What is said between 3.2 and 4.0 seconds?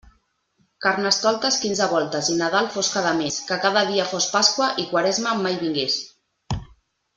mes, que cada